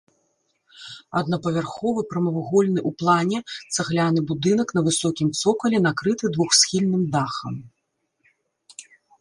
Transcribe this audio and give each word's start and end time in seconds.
Аднапавярховы 1.19 2.01
прамавугольны 2.13 2.79
ў 2.89 2.91
плане 3.03 3.39
цагляны 3.77 4.25
будынак 4.31 4.67
на 4.79 4.85
высокім 4.89 5.27
цокалі, 5.43 5.77
накрыты 5.87 6.25
двухсхільным 6.39 7.03
дахам. 7.19 7.55